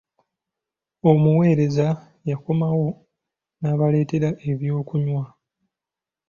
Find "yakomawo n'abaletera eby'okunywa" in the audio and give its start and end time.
2.29-5.23